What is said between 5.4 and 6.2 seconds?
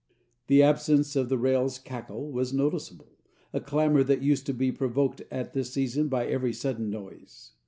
this season